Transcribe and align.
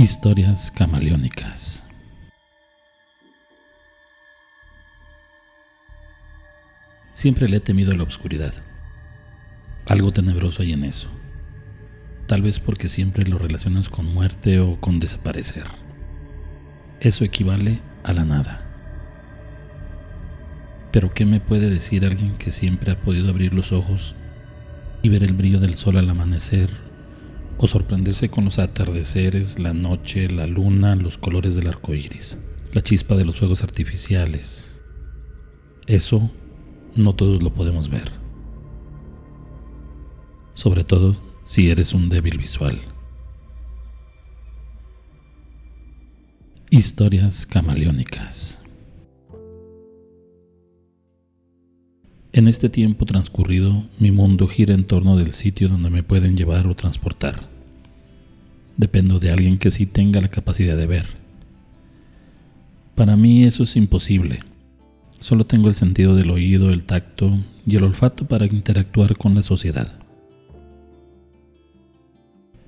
Historias 0.00 0.70
camaleónicas. 0.70 1.84
Siempre 7.12 7.50
le 7.50 7.58
he 7.58 7.60
temido 7.60 7.92
a 7.92 7.96
la 7.96 8.04
oscuridad. 8.04 8.54
Algo 9.90 10.10
tenebroso 10.10 10.62
hay 10.62 10.72
en 10.72 10.84
eso. 10.84 11.10
Tal 12.26 12.40
vez 12.40 12.60
porque 12.60 12.88
siempre 12.88 13.26
lo 13.26 13.36
relacionas 13.36 13.90
con 13.90 14.06
muerte 14.06 14.58
o 14.58 14.80
con 14.80 15.00
desaparecer. 15.00 15.64
Eso 17.00 17.26
equivale 17.26 17.82
a 18.02 18.14
la 18.14 18.24
nada. 18.24 18.64
Pero 20.92 21.12
¿qué 21.12 21.26
me 21.26 21.40
puede 21.40 21.68
decir 21.68 22.06
alguien 22.06 22.38
que 22.38 22.52
siempre 22.52 22.90
ha 22.90 22.98
podido 23.02 23.28
abrir 23.28 23.52
los 23.52 23.70
ojos 23.70 24.16
y 25.02 25.10
ver 25.10 25.24
el 25.24 25.34
brillo 25.34 25.60
del 25.60 25.74
sol 25.74 25.98
al 25.98 26.08
amanecer 26.08 26.70
o 27.62 27.66
sorprenderse 27.66 28.30
con 28.30 28.46
los 28.46 28.58
atardeceres, 28.58 29.58
la 29.58 29.74
noche, 29.74 30.30
la 30.30 30.46
luna, 30.46 30.96
los 30.96 31.18
colores 31.18 31.54
del 31.54 31.68
arco 31.68 31.94
iris, 31.94 32.38
la 32.72 32.80
chispa 32.80 33.16
de 33.16 33.26
los 33.26 33.38
fuegos 33.38 33.62
artificiales. 33.62 34.72
Eso 35.86 36.30
no 36.96 37.14
todos 37.14 37.42
lo 37.42 37.52
podemos 37.52 37.90
ver. 37.90 38.12
Sobre 40.54 40.84
todo 40.84 41.14
si 41.44 41.68
eres 41.68 41.92
un 41.92 42.08
débil 42.08 42.38
visual. 42.38 42.80
Historias 46.70 47.44
camaleónicas. 47.44 48.58
En 52.32 52.46
este 52.46 52.68
tiempo 52.68 53.04
transcurrido, 53.04 53.82
mi 53.98 54.12
mundo 54.12 54.46
gira 54.46 54.72
en 54.72 54.84
torno 54.84 55.16
del 55.16 55.32
sitio 55.32 55.68
donde 55.68 55.90
me 55.90 56.04
pueden 56.04 56.36
llevar 56.36 56.68
o 56.68 56.76
transportar. 56.76 57.50
Dependo 58.80 59.18
de 59.18 59.30
alguien 59.30 59.58
que 59.58 59.70
sí 59.70 59.84
tenga 59.84 60.22
la 60.22 60.28
capacidad 60.28 60.74
de 60.74 60.86
ver. 60.86 61.04
Para 62.94 63.16
mí 63.18 63.44
eso 63.44 63.64
es 63.64 63.76
imposible. 63.76 64.40
Solo 65.18 65.44
tengo 65.44 65.68
el 65.68 65.74
sentido 65.74 66.16
del 66.16 66.30
oído, 66.30 66.70
el 66.70 66.84
tacto 66.84 67.30
y 67.66 67.76
el 67.76 67.84
olfato 67.84 68.26
para 68.26 68.46
interactuar 68.46 69.18
con 69.18 69.34
la 69.34 69.42
sociedad. 69.42 69.98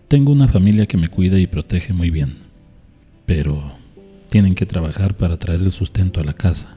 Tengo 0.09 0.33
una 0.33 0.49
familia 0.49 0.85
que 0.85 0.99
me 0.99 1.09
cuida 1.09 1.39
y 1.39 1.47
protege 1.47 1.95
muy 1.95 2.11
bien, 2.11 2.35
pero 3.25 3.73
tienen 4.29 4.55
que 4.55 4.67
trabajar 4.67 5.17
para 5.17 5.39
traer 5.39 5.63
el 5.63 5.73
sustento 5.73 6.21
a 6.21 6.25
la 6.25 6.35
casa 6.35 6.77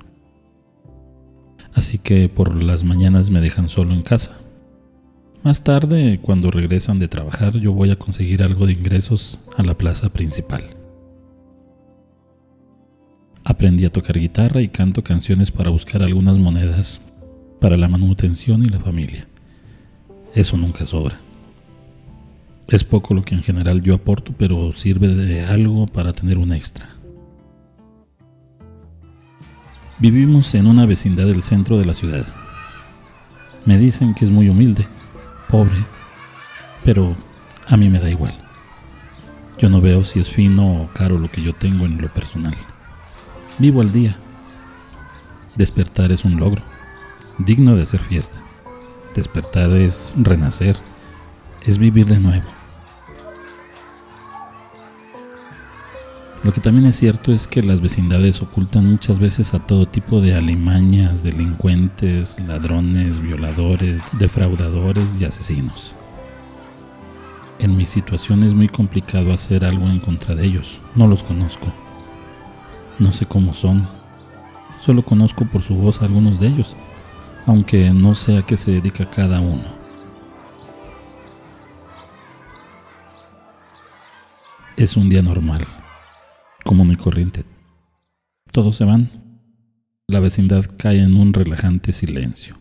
así 1.76 2.00
que 2.00 2.30
por 2.30 2.64
las 2.64 2.84
mañanas 2.84 3.30
me 3.30 3.42
dejan 3.42 3.70
solo 3.70 3.94
en 3.94 4.02
casa. 4.02 4.40
Más 5.46 5.64
tarde, 5.64 6.20
cuando 6.24 6.50
regresan 6.50 6.98
de 6.98 7.08
trabajar, 7.08 7.54
yo 7.60 7.72
voy 7.72 7.92
a 7.92 7.98
conseguir 7.98 8.42
algo 8.42 8.66
de 8.66 8.74
ingresos 8.74 9.38
a 9.56 9.62
la 9.62 9.78
plaza 9.78 10.10
principal. 10.10 10.64
Aprendí 13.44 13.86
a 13.86 13.92
tocar 13.92 14.18
guitarra 14.18 14.64
y 14.64 14.70
canto 14.70 15.04
canciones 15.04 15.52
para 15.52 15.70
buscar 15.70 16.02
algunas 16.02 16.40
monedas 16.40 17.00
para 17.62 17.78
la 17.78 17.88
manutención 17.88 18.64
y 18.64 18.70
la 18.70 18.80
familia. 18.80 19.28
Eso 20.34 20.58
nunca 20.58 20.84
sobra. 20.84 21.20
Es 22.68 22.84
poco 22.84 23.14
lo 23.14 23.22
que 23.22 23.36
en 23.36 23.44
general 23.44 23.84
yo 23.84 23.94
aporto, 23.94 24.34
pero 24.36 24.74
sirve 24.74 25.10
de 25.10 25.46
algo 25.46 25.86
para 25.86 26.12
tener 26.12 26.40
un 26.40 26.54
extra. 26.54 26.90
Vivimos 30.00 30.56
en 30.56 30.66
una 30.66 30.88
vecindad 30.88 31.28
del 31.28 31.44
centro 31.44 31.78
de 31.78 31.86
la 31.86 31.94
ciudad. 31.94 32.26
Me 33.66 33.78
dicen 33.78 34.16
que 34.16 34.26
es 34.26 34.32
muy 34.32 34.50
humilde, 34.50 34.88
pobre, 35.50 35.86
pero 36.84 37.16
a 37.68 37.78
mí 37.78 37.90
me 37.90 38.00
da 38.00 38.10
igual. 38.10 38.34
Yo 39.58 39.70
no 39.70 39.82
veo 39.82 40.04
si 40.04 40.20
es 40.20 40.30
fino 40.30 40.82
o 40.82 40.90
caro 40.94 41.18
lo 41.18 41.32
que 41.32 41.42
yo 41.42 41.54
tengo 41.54 41.86
en 41.86 42.02
lo 42.02 42.10
personal. 42.10 42.56
Vivo 43.58 43.82
al 43.82 43.92
día. 43.92 44.18
Despertar 45.56 46.12
es 46.12 46.26
un 46.26 46.38
logro, 46.38 46.62
digno 47.38 47.76
de 47.76 47.86
ser 47.86 48.02
fiesta. 48.02 48.42
Despertar 49.16 49.72
es 49.72 50.14
renacer, 50.18 50.76
es 51.64 51.78
vivir 51.78 52.06
de 52.06 52.20
nuevo. 52.20 52.65
Lo 56.46 56.54
que 56.54 56.62
también 56.62 56.86
es 56.86 56.98
cierto 56.98 57.32
es 57.32 57.48
que 57.48 57.64
las 57.64 57.82
vecindades 57.82 58.40
ocultan 58.40 58.86
muchas 58.86 59.18
veces 59.18 59.56
a 59.56 59.66
todo 59.66 59.88
tipo 59.88 60.22
de 60.22 60.36
alimañas, 60.36 61.24
delincuentes, 61.24 62.40
ladrones, 62.40 63.20
violadores, 63.20 64.00
defraudadores 64.20 65.20
y 65.20 65.26
asesinos. 65.26 65.94
En 67.58 67.76
mi 67.76 67.88
situación 67.88 68.44
es 68.44 68.54
muy 68.54 68.70
complicado 68.70 69.34
hacer 69.34 69.66
algo 69.66 69.88
en 69.88 70.00
contra 70.00 70.36
de 70.36 70.46
ellos. 70.46 70.80
No 70.94 71.08
los 71.08 71.24
conozco. 71.24 71.74
No 73.00 73.12
sé 73.12 73.26
cómo 73.26 73.56
son. 73.56 73.88
Solo 74.80 75.02
conozco 75.02 75.46
por 75.46 75.64
su 75.64 75.74
voz 75.74 76.04
a 76.04 76.06
algunos 76.06 76.40
de 76.40 76.50
ellos, 76.50 76.76
aunque 77.48 77.90
no 77.90 78.14
sé 78.14 78.38
a 78.38 78.44
qué 78.44 78.56
se 78.56 78.70
dedica 78.70 79.10
cada 79.10 79.42
uno. 79.42 79.66
Es 84.78 84.96
un 84.96 85.10
día 85.10 85.24
normal 85.24 85.66
común 86.66 86.92
y 86.92 86.96
corriente. 86.96 87.46
Todos 88.52 88.76
se 88.76 88.86
van. 88.86 89.10
La 90.08 90.20
vecindad 90.20 90.66
cae 90.78 91.00
en 91.00 91.16
un 91.16 91.32
relajante 91.32 91.94
silencio. 91.94 92.58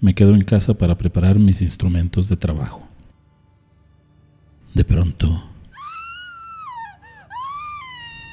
Me 0.00 0.14
quedo 0.14 0.34
en 0.34 0.42
casa 0.42 0.74
para 0.74 0.98
preparar 0.98 1.38
mis 1.38 1.62
instrumentos 1.62 2.28
de 2.28 2.36
trabajo. 2.36 2.86
De 4.74 4.84
pronto, 4.84 5.48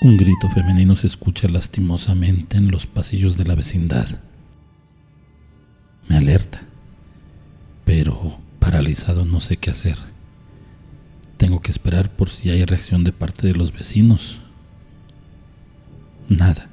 un 0.02 0.18
grito 0.18 0.50
femenino 0.50 0.96
se 0.96 1.06
escucha 1.06 1.48
lastimosamente 1.48 2.58
en 2.58 2.72
los 2.72 2.88
pasillos 2.88 3.38
de 3.38 3.46
la 3.46 3.56
vecindad. 3.56 4.08
Me 6.08 6.18
alerta, 6.18 6.62
pero 7.86 8.40
paralizado 8.58 9.26
no 9.26 9.40
sé 9.40 9.58
qué 9.58 9.70
hacer. 9.70 9.98
Esperar 11.70 12.10
por 12.10 12.30
si 12.30 12.50
hay 12.50 12.66
reacción 12.66 13.04
de 13.04 13.12
parte 13.12 13.46
de 13.46 13.54
los 13.54 13.72
vecinos. 13.72 14.40
Nada. 16.28 16.68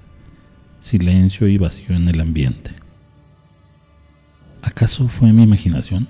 Silencio 0.81 1.49
y 1.49 1.59
vacío 1.59 1.95
en 1.95 2.09
el 2.09 2.19
ambiente. 2.19 2.71
¿Acaso 4.62 5.06
fue 5.09 5.35
mi 5.35 5.43
imaginación? 5.43 6.09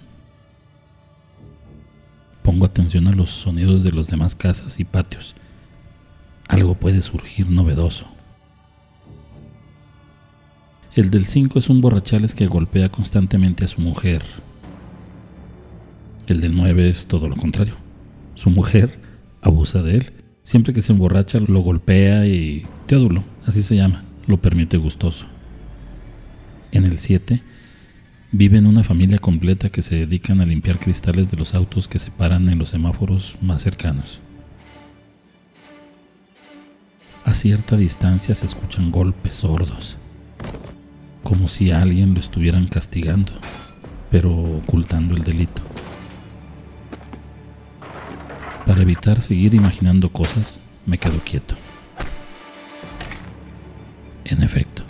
Pongo 2.45 2.65
atención 2.65 3.09
a 3.09 3.13
los 3.13 3.31
sonidos 3.31 3.83
de 3.83 3.91
las 3.91 4.07
demás 4.07 4.37
casas 4.37 4.79
y 4.79 4.85
patios. 4.85 5.35
Algo 6.47 6.77
puede 6.77 7.03
surgir 7.03 7.51
novedoso. 7.51 8.07
El 10.95 11.11
del 11.11 11.27
5 11.27 11.59
es 11.59 11.69
un 11.69 11.81
borrachales 11.81 12.37
que 12.37 12.47
golpea 12.47 12.89
constantemente 12.89 13.65
a 13.65 13.69
su 13.69 13.81
mujer. 13.81 14.23
El 16.29 16.41
del 16.41 16.55
9 16.55 16.89
es 16.89 17.07
todo 17.07 17.29
lo 17.29 17.35
contrario 17.35 17.86
su 18.37 18.51
mujer 18.51 19.01
abusa 19.43 19.83
de 19.83 19.97
él. 19.97 20.13
Siempre 20.45 20.73
que 20.73 20.83
se 20.83 20.93
emborracha 20.93 21.41
lo 21.41 21.59
golpea 21.61 22.25
y 22.27 22.65
teódulo, 22.87 23.25
así 23.45 23.65
se 23.65 23.75
llama, 23.75 24.05
lo 24.29 24.41
permite 24.41 24.77
gustoso. 24.77 25.27
En 26.71 26.85
el 26.85 26.99
7 26.99 27.43
viven 28.31 28.67
una 28.67 28.85
familia 28.85 29.19
completa 29.19 29.71
que 29.71 29.83
se 29.83 29.97
dedican 29.97 30.41
a 30.41 30.47
limpiar 30.47 30.79
cristales 30.79 31.31
de 31.31 31.37
los 31.37 31.55
autos 31.55 31.89
que 31.89 31.99
se 31.99 32.11
paran 32.11 32.49
en 32.49 32.59
los 32.59 32.69
semáforos 32.69 33.37
más 33.41 33.63
cercanos. 33.63 34.21
A 37.25 37.35
cierta 37.35 37.77
distancia 37.77 38.35
se 38.37 38.47
escuchan 38.47 38.93
golpes 38.93 39.37
sordos, 39.37 39.97
como 41.25 41.49
si 41.49 41.73
alguien 41.73 42.15
lo 42.15 42.21
estuvieran 42.21 42.69
castigando, 42.69 43.33
pero 44.11 44.33
ocultando 44.33 45.17
el 45.17 45.25
delito. 45.25 45.63
Para 48.66 48.82
evitar 48.82 49.22
seguir 49.22 49.54
imaginando 49.54 50.09
cosas, 50.10 50.59
me 50.86 50.98
quedo 50.98 51.21
quieto. 51.21 51.54
En 54.24 54.42
efecto, 54.42 54.83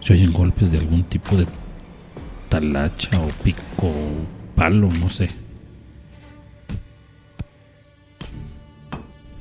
se 0.00 0.12
oyen 0.12 0.30
golpes 0.30 0.70
de 0.70 0.78
algún 0.78 1.04
tipo 1.04 1.34
de 1.36 1.46
talacha 2.50 3.18
o 3.18 3.28
pico 3.42 3.86
o 3.86 4.26
palo, 4.54 4.90
no 5.00 5.08
sé. 5.08 5.30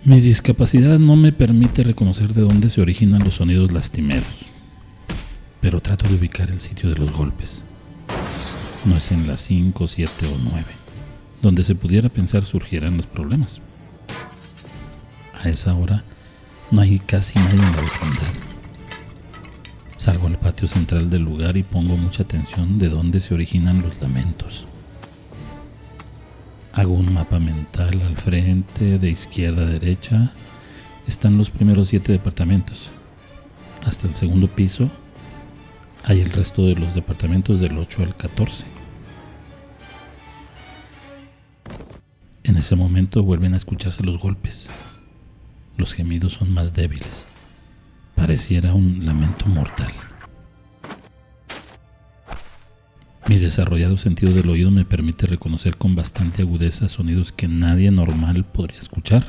Mi 0.05 0.21
discapacidad 0.21 0.97
no 0.97 1.17
me 1.17 1.33
permite 1.33 1.83
reconocer 1.83 2.33
de 2.33 2.43
dónde 2.43 2.69
se 2.69 2.79
originan 2.79 3.25
los 3.25 3.35
sonidos 3.35 3.73
lastimeros, 3.73 4.47
pero 5.59 5.81
trato 5.81 6.07
de 6.07 6.15
ubicar 6.15 6.49
el 6.49 6.59
sitio 6.59 6.89
de 6.89 6.95
los 6.95 7.11
golpes. 7.11 7.65
No 8.85 8.95
es 8.95 9.11
en 9.11 9.27
las 9.27 9.41
5, 9.41 9.85
7 9.85 10.11
o 10.27 10.37
9 10.53 10.76
donde 11.41 11.63
se 11.63 11.75
pudiera 11.75 12.09
pensar 12.09 12.45
surgieran 12.45 12.97
los 12.97 13.07
problemas. 13.07 13.61
A 15.41 15.49
esa 15.49 15.75
hora 15.75 16.03
no 16.71 16.81
hay 16.81 16.99
casi 16.99 17.39
nadie 17.39 17.63
en 17.63 17.75
la 17.75 17.81
vecindad. 17.81 18.33
Salgo 19.95 20.27
al 20.27 20.37
patio 20.37 20.67
central 20.67 21.09
del 21.09 21.23
lugar 21.23 21.57
y 21.57 21.63
pongo 21.63 21.97
mucha 21.97 22.23
atención 22.23 22.77
de 22.77 22.89
dónde 22.89 23.19
se 23.19 23.33
originan 23.33 23.81
los 23.81 23.99
lamentos. 24.01 24.67
Hago 26.73 26.93
un 26.93 27.11
mapa 27.13 27.39
mental 27.39 28.01
al 28.05 28.15
frente, 28.15 28.99
de 28.99 29.09
izquierda 29.09 29.63
a 29.63 29.65
derecha. 29.65 30.31
Están 31.07 31.37
los 31.37 31.49
primeros 31.49 31.87
siete 31.89 32.11
departamentos. 32.11 32.91
Hasta 33.85 34.07
el 34.07 34.13
segundo 34.13 34.47
piso 34.47 34.89
hay 36.03 36.21
el 36.21 36.29
resto 36.29 36.65
de 36.65 36.75
los 36.75 36.93
departamentos 36.93 37.59
del 37.59 37.77
8 37.77 38.03
al 38.03 38.15
14. 38.15 38.76
En 42.57 42.61
ese 42.61 42.75
momento 42.75 43.21
vuelven 43.21 43.53
a 43.53 43.57
escucharse 43.57 44.03
los 44.03 44.17
golpes. 44.17 44.67
Los 45.77 45.93
gemidos 45.93 46.33
son 46.33 46.51
más 46.51 46.73
débiles. 46.73 47.27
Pareciera 48.15 48.73
un 48.73 49.05
lamento 49.05 49.45
mortal. 49.45 49.91
Mi 53.27 53.37
desarrollado 53.37 53.95
sentido 53.97 54.33
del 54.33 54.49
oído 54.49 54.71
me 54.71 54.85
permite 54.85 55.27
reconocer 55.27 55.77
con 55.77 55.93
bastante 55.93 56.41
agudeza 56.41 56.89
sonidos 56.89 57.31
que 57.31 57.47
nadie 57.47 57.91
normal 57.91 58.43
podría 58.43 58.79
escuchar. 58.79 59.23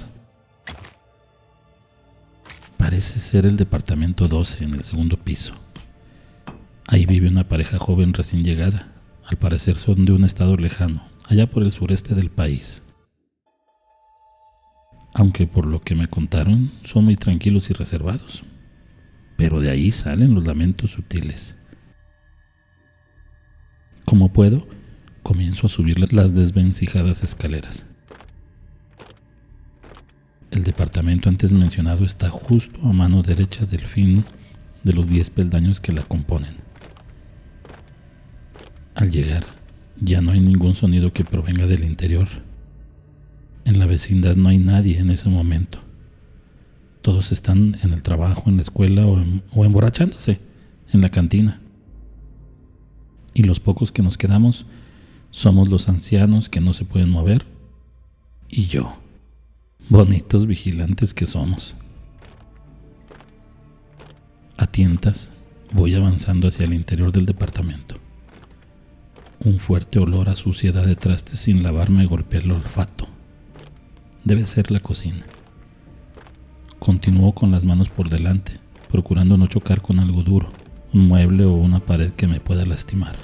Parece 2.79 3.21
ser 3.21 3.45
el 3.45 3.59
departamento 3.59 4.27
12 4.27 4.65
en 4.65 4.73
el 4.73 4.85
segundo 4.85 5.19
piso. 5.19 5.53
Ahí 6.87 7.05
vive 7.05 7.29
una 7.29 7.47
pareja 7.47 7.79
joven 7.79 8.15
recién 8.15 8.43
llegada. 8.43 8.91
Al 9.27 9.37
parecer 9.37 9.77
son 9.77 10.07
de 10.07 10.13
un 10.13 10.25
estado 10.25 10.57
lejano, 10.57 11.07
allá 11.29 11.51
por 11.51 11.63
el 11.63 11.73
sureste 11.73 12.15
del 12.15 12.31
país. 12.31 12.81
Aunque 15.19 15.49
por 15.49 15.67
lo 15.67 15.81
que 15.81 15.97
me 15.97 16.07
contaron 16.07 16.71
son 16.85 17.07
muy 17.07 17.17
tranquilos 17.17 17.71
y 17.71 17.73
reservados. 17.73 18.45
Pero 19.37 19.59
de 19.59 19.69
ahí 19.69 19.91
salen 19.91 20.33
los 20.33 20.47
lamentos 20.47 20.93
sutiles. 20.93 21.57
Como 24.07 24.33
puedo, 24.33 24.69
comienzo 25.25 25.67
a 25.67 25.71
subir 25.71 26.13
las 26.13 26.37
desvencijadas 26.37 27.25
escaleras. 27.25 27.85
El 30.53 30.63
departamento 30.63 31.29
antes 31.29 31.53
mencionado 31.53 32.05
está 32.05 32.31
justo 32.31 32.79
a 32.85 32.93
mano 32.93 33.23
derecha 33.23 33.67
del 33.67 33.89
fin 33.89 34.25
de 34.85 34.93
los 34.93 35.09
diez 35.09 35.31
peldaños 35.31 35.81
que 35.81 35.91
la 35.91 36.05
componen. 36.05 36.59
Al 38.95 39.11
llegar, 39.11 39.45
ya 39.97 40.21
no 40.21 40.31
hay 40.31 40.39
ningún 40.39 40.77
sonido 40.77 41.13
que 41.13 41.25
provenga 41.25 41.67
del 41.67 41.83
interior. 41.83 42.29
En 43.69 43.79
la 43.79 43.85
vecindad 43.85 44.35
no 44.35 44.49
hay 44.49 44.57
nadie 44.57 44.99
en 44.99 45.11
ese 45.11 45.29
momento. 45.29 45.79
Todos 47.03 47.33
están 47.33 47.77
en 47.83 47.93
el 47.93 48.03
trabajo, 48.03 48.45
en 48.47 48.57
la 48.57 48.63
escuela 48.63 49.05
o, 49.05 49.63
emborrachándose 49.63 50.41
en 50.91 51.03
la 51.03 51.11
cantina 51.11 51.61
y 53.35 53.43
los 53.43 53.61
pocos 53.61 53.93
que 53.93 54.03
nos 54.03 54.17
quedamos 54.17 54.65
somos 55.31 55.69
los 55.69 55.91
ancianos 55.91 56.49
que 56.49 56.63
no 56.63 56.73
se 56.73 56.87
pueden 56.87 57.11
mover 57.11 57.45
y 58.49 58.65
yo, 58.69 58.97
bonitos 59.91 60.47
vigilantes 60.47 61.13
que 61.13 61.27
somos. 61.27 61.75
A 64.57 64.67
tientas 64.67 65.31
voy 65.75 65.93
avanzando 65.93 66.49
hacia 66.49 66.65
el 66.65 66.73
interior 66.73 67.13
del 67.13 67.27
departamento. 67.27 67.97
Un 69.41 69.59
fuerte 69.59 69.99
olor 69.99 70.31
a 70.31 70.37
suciedad 70.37 70.87
de 70.87 70.97
traste 70.97 71.37
sin 71.37 71.63
lavar 71.63 71.91
me 71.91 72.07
golpea 72.07 72.41
el 72.41 72.53
olfato. 72.53 73.18
Debe 74.29 74.45
ser 74.45 74.71
la 74.71 74.81
cocina. 74.81 75.25
Continúo 76.79 77.33
con 77.33 77.51
las 77.51 77.65
manos 77.65 77.89
por 77.89 78.11
delante, 78.11 78.61
procurando 78.91 79.39
no 79.39 79.47
chocar 79.47 79.81
con 79.81 80.01
algo 80.01 80.23
duro, 80.23 80.51
un 80.93 81.09
mueble 81.09 81.47
o 81.47 81.53
una 81.55 81.81
pared 81.81 82.13
que 82.13 82.27
me 82.27 82.39
pueda 82.39 82.67
lastimar. 82.67 83.17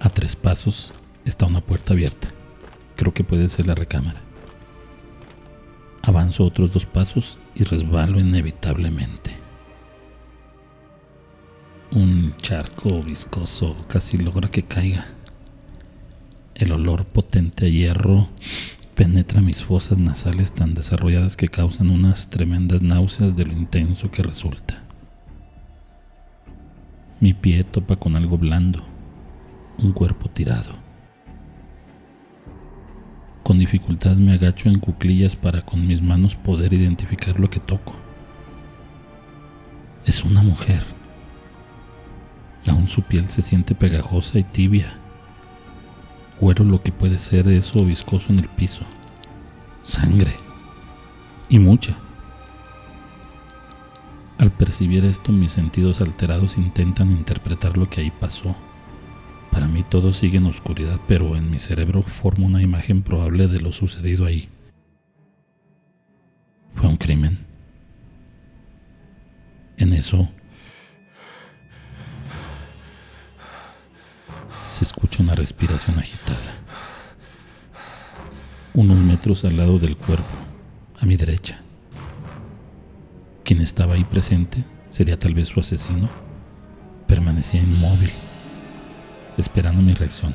A 0.00 0.08
tres 0.08 0.34
pasos 0.34 0.94
está 1.26 1.44
una 1.44 1.60
puerta 1.60 1.92
abierta. 1.92 2.28
Creo 2.96 3.12
que 3.12 3.22
puede 3.22 3.50
ser 3.50 3.66
la 3.66 3.74
recámara. 3.74 4.22
Avanzo 6.04 6.44
otros 6.44 6.72
dos 6.72 6.86
pasos 6.86 7.38
y 7.54 7.64
resbalo 7.64 8.18
inevitablemente. 8.18 9.36
Un 11.90 12.32
charco 12.40 13.02
viscoso 13.02 13.76
casi 13.88 14.16
logra 14.16 14.48
que 14.48 14.62
caiga. 14.62 15.17
El 16.58 16.72
olor 16.72 17.04
potente 17.04 17.66
a 17.66 17.68
hierro 17.68 18.28
penetra 18.96 19.40
mis 19.40 19.62
fosas 19.62 20.00
nasales 20.00 20.50
tan 20.50 20.74
desarrolladas 20.74 21.36
que 21.36 21.46
causan 21.46 21.88
unas 21.88 22.30
tremendas 22.30 22.82
náuseas 22.82 23.36
de 23.36 23.44
lo 23.44 23.52
intenso 23.52 24.10
que 24.10 24.24
resulta. 24.24 24.82
Mi 27.20 27.32
pie 27.32 27.62
topa 27.62 27.94
con 27.94 28.16
algo 28.16 28.38
blando 28.38 28.84
un 29.78 29.92
cuerpo 29.92 30.28
tirado. 30.28 30.72
Con 33.44 33.60
dificultad 33.60 34.16
me 34.16 34.32
agacho 34.32 34.68
en 34.68 34.80
cuclillas 34.80 35.36
para 35.36 35.62
con 35.62 35.86
mis 35.86 36.02
manos 36.02 36.34
poder 36.34 36.72
identificar 36.72 37.38
lo 37.38 37.48
que 37.48 37.60
toco. 37.60 37.94
Es 40.04 40.24
una 40.24 40.42
mujer. 40.42 40.82
Aún 42.66 42.88
su 42.88 43.02
piel 43.02 43.28
se 43.28 43.42
siente 43.42 43.76
pegajosa 43.76 44.40
y 44.40 44.42
tibia. 44.42 44.92
Huero 46.40 46.64
lo 46.64 46.80
que 46.80 46.92
puede 46.92 47.18
ser 47.18 47.48
eso 47.48 47.82
viscoso 47.84 48.32
en 48.32 48.38
el 48.38 48.48
piso. 48.48 48.82
Sangre. 49.82 50.32
Y 51.48 51.58
mucha. 51.58 51.98
Al 54.38 54.52
percibir 54.52 55.04
esto, 55.04 55.32
mis 55.32 55.52
sentidos 55.52 56.00
alterados 56.00 56.56
intentan 56.56 57.10
interpretar 57.10 57.76
lo 57.76 57.90
que 57.90 58.02
ahí 58.02 58.12
pasó. 58.12 58.54
Para 59.50 59.66
mí 59.66 59.82
todo 59.82 60.12
sigue 60.12 60.38
en 60.38 60.46
oscuridad, 60.46 61.00
pero 61.08 61.34
en 61.34 61.50
mi 61.50 61.58
cerebro 61.58 62.02
formo 62.02 62.46
una 62.46 62.62
imagen 62.62 63.02
probable 63.02 63.48
de 63.48 63.60
lo 63.60 63.72
sucedido 63.72 64.26
ahí. 64.26 64.48
Fue 66.74 66.88
un 66.88 66.96
crimen. 66.96 67.38
En 69.76 69.92
eso 69.92 70.28
se 74.68 74.84
escucha 74.84 75.22
una 75.22 75.34
respiración 75.34 75.98
agitada. 75.98 76.36
Unos 78.74 78.98
metros 78.98 79.44
al 79.44 79.56
lado 79.56 79.78
del 79.78 79.96
cuerpo, 79.96 80.36
a 81.00 81.06
mi 81.06 81.16
derecha. 81.16 81.60
Quien 83.44 83.60
estaba 83.60 83.94
ahí 83.94 84.04
presente 84.04 84.62
sería 84.90 85.18
tal 85.18 85.34
vez 85.34 85.48
su 85.48 85.60
asesino. 85.60 86.08
Permanecía 87.06 87.62
inmóvil 87.62 88.10
esperando 89.38 89.80
mi 89.80 89.94
reacción. 89.94 90.34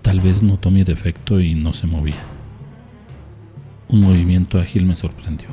Tal 0.00 0.20
vez 0.20 0.42
notó 0.42 0.70
mi 0.70 0.82
defecto 0.82 1.40
y 1.40 1.54
no 1.54 1.72
se 1.72 1.86
movía. 1.86 2.22
Un 3.88 4.00
movimiento 4.00 4.58
ágil 4.58 4.86
me 4.86 4.96
sorprendió. 4.96 5.48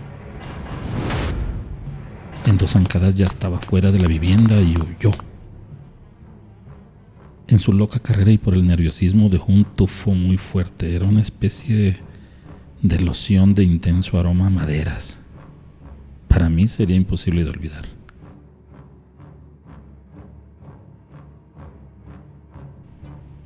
En 2.47 2.57
dos 2.57 2.71
zancadas 2.71 3.15
ya 3.15 3.25
estaba 3.25 3.59
fuera 3.59 3.91
de 3.91 3.99
la 3.99 4.07
vivienda 4.07 4.59
y 4.61 4.73
huyó. 4.73 5.11
En 7.47 7.59
su 7.59 7.71
loca 7.73 7.99
carrera 7.99 8.31
y 8.31 8.39
por 8.39 8.55
el 8.55 8.65
nerviosismo 8.65 9.29
dejó 9.29 9.51
un 9.51 9.63
tufo 9.63 10.11
muy 10.15 10.37
fuerte. 10.37 10.95
Era 10.95 11.05
una 11.05 11.21
especie 11.21 11.97
de 12.81 12.99
loción 12.99 13.53
de 13.53 13.63
intenso 13.63 14.17
aroma 14.17 14.47
a 14.47 14.49
maderas 14.49 15.19
para 16.37 16.51
mí 16.51 16.67
sería 16.67 16.95
imposible 16.95 17.43
de 17.43 17.49
olvidar. 17.49 17.83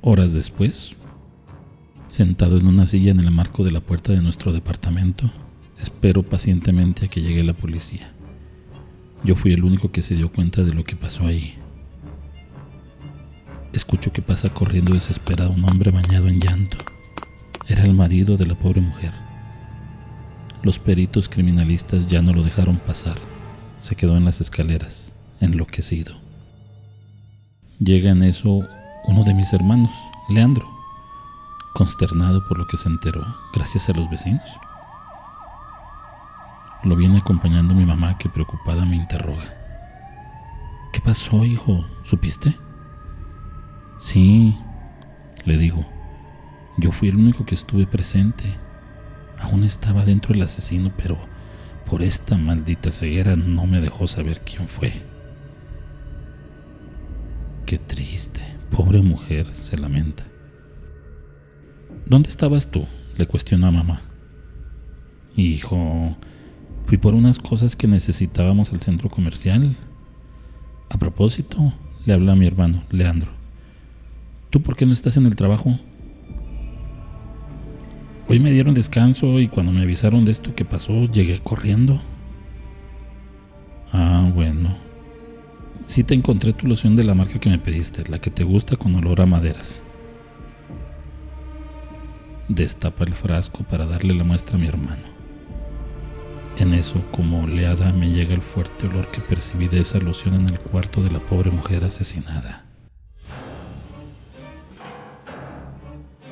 Horas 0.02 0.34
después, 0.34 0.98
sentado 2.10 2.58
en 2.58 2.68
una 2.68 2.88
silla 2.88 3.12
en 3.12 3.22
el 3.22 3.32
marco 3.32 3.64
de 3.64 3.72
la 3.72 3.80
puerta 3.80 4.12
de 4.12 4.22
nuestro 4.22 4.52
departamento, 4.52 5.32
espero 5.80 6.22
pacientemente 6.24 7.06
a 7.06 7.08
que 7.08 7.22
llegue 7.22 7.46
la 7.46 7.54
policía. 7.54 8.12
Yo 9.24 9.36
fui 9.36 9.54
el 9.54 9.64
único 9.64 9.92
que 9.92 10.02
se 10.02 10.16
dio 10.16 10.32
cuenta 10.32 10.64
de 10.64 10.74
lo 10.74 10.84
que 10.84 10.96
pasó 10.96 11.28
ahí. 11.28 11.56
Escucho 13.72 14.12
que 14.12 14.22
pasa 14.22 14.50
corriendo 14.50 14.94
desesperado 14.94 15.52
un 15.52 15.64
hombre 15.70 15.92
bañado 15.92 16.28
en 16.28 16.40
llanto. 16.40 16.78
Era 17.68 17.84
el 17.84 17.94
marido 17.94 18.36
de 18.36 18.48
la 18.48 18.56
pobre 18.56 18.82
mujer. 18.82 19.14
Los 20.64 20.80
peritos 20.80 21.30
criminalistas 21.30 22.08
ya 22.08 22.22
no 22.22 22.34
lo 22.34 22.44
dejaron 22.44 22.78
pasar. 22.78 23.16
Se 23.80 23.96
quedó 23.96 24.18
en 24.18 24.26
las 24.26 24.42
escaleras, 24.42 25.14
enloquecido. 25.40 26.16
Llega 27.80 28.12
en 28.12 28.24
eso 28.24 28.68
uno 29.06 29.24
de 29.24 29.34
mis 29.34 29.54
hermanos, 29.54 29.94
Leandro, 30.30 30.70
consternado 31.74 32.48
por 32.48 32.58
lo 32.58 32.68
que 32.68 32.78
se 32.78 32.90
enteró 32.90 33.26
gracias 33.54 33.90
a 33.90 33.94
los 33.94 34.10
vecinos. 34.10 34.50
Lo 36.84 36.96
viene 36.96 37.18
acompañando 37.18 37.74
mi 37.74 37.86
mamá 37.86 38.18
que 38.18 38.30
preocupada 38.30 38.86
me 38.86 38.96
interroga. 38.96 39.44
¿Qué 40.92 41.00
pasó, 41.00 41.46
hijo? 41.46 41.86
¿Supiste? 42.04 42.58
Sí, 44.00 44.58
le 45.46 45.58
digo. 45.58 45.86
Yo 46.78 46.92
fui 46.92 47.10
el 47.10 47.18
único 47.18 47.46
que 47.46 47.56
estuve 47.56 47.86
presente. 47.86 48.46
Aún 49.40 49.64
estaba 49.64 50.06
dentro 50.06 50.34
el 50.34 50.42
asesino, 50.42 50.92
pero 50.98 51.18
por 51.86 52.02
esta 52.02 52.38
maldita 52.38 52.92
ceguera 52.92 53.36
no 53.36 53.68
me 53.68 53.82
dejó 53.82 54.08
saber 54.08 54.42
quién 54.42 54.68
fue. 54.68 54.92
Qué 57.66 57.78
triste, 57.78 58.42
pobre 58.70 59.02
mujer, 59.02 59.54
se 59.54 59.78
lamenta. 59.78 60.24
¿Dónde 62.06 62.30
estabas 62.30 62.72
tú? 62.72 62.88
le 63.18 63.28
cuestionó 63.28 63.68
a 63.68 63.72
mamá. 63.72 64.02
Hijo, 65.36 66.18
fui 66.92 66.98
por 66.98 67.14
unas 67.14 67.40
cosas 67.40 67.78
que 67.78 67.88
necesitábamos 67.88 68.74
al 68.74 68.82
centro 68.82 69.10
comercial. 69.10 69.78
A 70.90 70.98
propósito, 70.98 71.72
le 72.06 72.14
habla 72.14 72.34
a 72.34 72.36
mi 72.36 72.46
hermano, 72.46 72.84
Leandro. 72.92 73.32
¿Tú 74.50 74.62
por 74.62 74.76
qué 74.76 74.86
no 74.86 74.92
estás 74.92 75.16
en 75.16 75.26
el 75.26 75.38
trabajo? 75.38 75.80
Hoy 78.28 78.42
me 78.42 78.52
dieron 78.52 78.74
descanso 78.74 79.40
y 79.40 79.48
cuando 79.48 79.72
me 79.72 79.84
avisaron 79.84 80.26
de 80.26 80.34
esto 80.34 80.54
que 80.54 80.66
pasó, 80.66 81.06
llegué 81.06 81.40
corriendo. 81.40 82.02
Ah, 83.94 84.30
bueno. 84.36 84.76
Sí 85.86 86.04
te 86.04 86.14
encontré 86.14 86.52
tu 86.52 86.68
loción 86.68 86.98
de 86.98 87.06
la 87.06 87.16
marca 87.16 87.40
que 87.40 87.50
me 87.50 87.58
pediste, 87.58 88.04
la 88.12 88.20
que 88.20 88.32
te 88.32 88.44
gusta 88.44 88.76
con 88.76 88.94
olor 88.96 89.22
a 89.22 89.26
maderas. 89.26 89.82
Destapa 92.50 93.06
el 93.06 93.14
frasco 93.14 93.64
para 93.64 93.86
darle 93.86 94.14
la 94.14 94.26
muestra 94.26 94.58
a 94.58 94.60
mi 94.60 94.68
hermano. 94.68 95.21
En 96.58 96.74
eso, 96.74 97.02
como 97.12 97.44
oleada, 97.44 97.92
me 97.92 98.12
llega 98.12 98.34
el 98.34 98.42
fuerte 98.42 98.88
olor 98.88 99.10
que 99.10 99.22
percibí 99.22 99.68
de 99.68 99.82
esa 99.82 100.00
loción 100.00 100.36
en 100.36 100.48
el 100.48 100.60
cuarto 100.60 101.02
de 101.02 101.12
la 101.12 101.20
pobre 101.20 101.50
mujer 101.50 101.84
asesinada. 101.84 102.66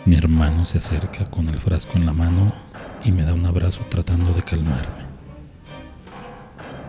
Mi 0.06 0.16
hermano 0.16 0.66
se 0.66 0.78
acerca 0.78 1.30
con 1.30 1.50
el 1.50 1.60
frasco 1.60 1.98
en 1.98 2.06
la 2.06 2.14
mano 2.14 2.54
y 3.04 3.12
me 3.12 3.24
da 3.24 3.34
un 3.34 3.46
abrazo 3.46 3.86
tratando 3.90 4.34
de 4.34 4.44
calmarme. 4.44 5.10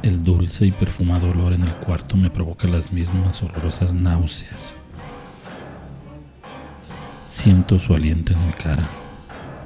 El 0.03 0.25
dulce 0.25 0.67
y 0.67 0.73
perfumado 0.73 1.31
olor 1.31 1.53
en 1.53 1.63
el 1.63 1.75
cuarto 1.75 2.17
me 2.17 2.31
provoca 2.31 2.67
las 2.67 2.93
mismas 2.93 3.43
horrorosas 3.43 3.95
náuseas. 3.95 4.75
Siento 7.27 7.79
su 7.79 7.93
aliento 7.93 8.33
en 8.33 8.47
mi 8.47 8.53
cara, 8.53 8.89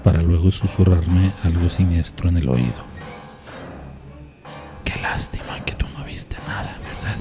para 0.03 0.21
luego 0.21 0.51
susurrarme 0.51 1.33
algo 1.45 1.69
siniestro 1.71 2.29
en 2.29 2.39
el 2.39 2.49
oído. 2.49 2.94
Qué 4.85 5.01
lástima 5.01 5.65
que 5.65 5.75
tú 5.75 5.87
no 5.97 6.05
viste 6.05 6.37
nada, 6.47 6.79
¿verdad? 6.83 7.17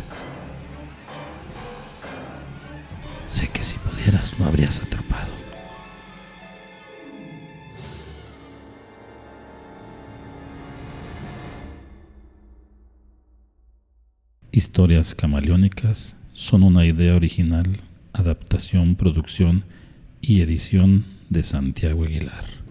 Sé 3.28 3.48
que 3.50 3.64
si 3.64 3.78
pudieras 3.80 4.38
lo 4.38 4.46
habrías 4.46 4.82
atrapado. 4.82 5.32
Historias 14.52 15.16
camaleónicas 15.16 16.16
son 16.34 16.62
una 16.62 16.86
idea 16.86 17.16
original, 17.16 17.66
adaptación, 18.14 18.96
producción 18.96 19.64
y 20.22 20.42
edición 20.42 21.06
de 21.30 21.44
Santiago 21.44 22.04
Aguilar. 22.04 22.63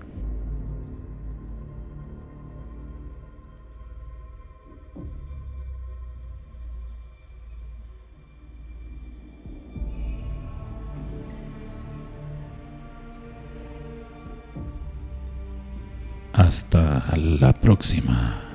Hasta 16.53 17.17
la 17.17 17.55
próxima. 17.55 18.52